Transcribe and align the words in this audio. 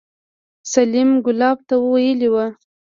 سليم 0.73 1.09
ګلاب 1.25 1.57
ته 1.67 1.75
ويلي 1.91 2.29
وو. 2.33 2.45